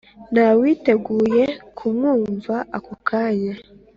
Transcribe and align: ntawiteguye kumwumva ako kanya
ntawiteguye 0.33 1.43
kumwumva 1.77 2.55
ako 2.77 2.93
kanya 3.07 3.53